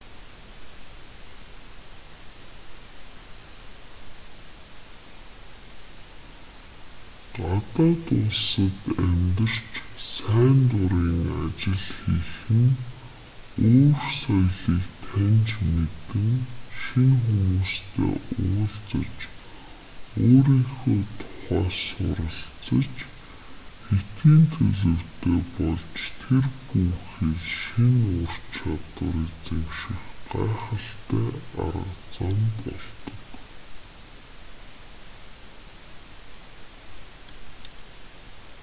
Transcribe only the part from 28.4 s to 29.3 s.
чадвар